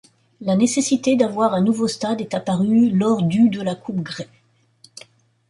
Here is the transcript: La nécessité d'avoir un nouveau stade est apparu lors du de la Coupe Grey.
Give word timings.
La 0.39 0.55
nécessité 0.55 1.15
d'avoir 1.15 1.53
un 1.53 1.61
nouveau 1.61 1.87
stade 1.87 2.21
est 2.21 2.33
apparu 2.33 2.89
lors 2.89 3.21
du 3.21 3.49
de 3.49 3.61
la 3.61 3.75
Coupe 3.75 4.01
Grey. 4.01 4.27